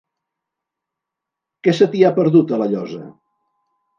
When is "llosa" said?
2.75-3.03